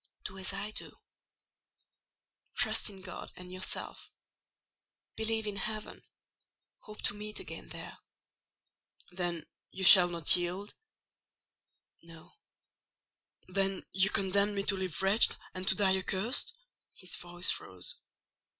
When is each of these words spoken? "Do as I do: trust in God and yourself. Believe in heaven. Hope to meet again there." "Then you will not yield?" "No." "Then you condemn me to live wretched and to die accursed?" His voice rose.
"Do 0.25 0.39
as 0.39 0.51
I 0.51 0.71
do: 0.71 0.97
trust 2.55 2.89
in 2.89 3.03
God 3.03 3.31
and 3.35 3.51
yourself. 3.53 4.09
Believe 5.15 5.45
in 5.45 5.57
heaven. 5.57 6.01
Hope 6.79 7.03
to 7.03 7.13
meet 7.13 7.39
again 7.39 7.69
there." 7.69 7.99
"Then 9.11 9.45
you 9.69 9.85
will 9.97 10.07
not 10.09 10.35
yield?" 10.35 10.73
"No." 12.01 12.31
"Then 13.47 13.85
you 13.91 14.09
condemn 14.09 14.55
me 14.55 14.63
to 14.63 14.75
live 14.75 15.03
wretched 15.03 15.37
and 15.53 15.67
to 15.67 15.75
die 15.75 15.95
accursed?" 15.99 16.51
His 16.95 17.15
voice 17.15 17.59
rose. 17.59 17.97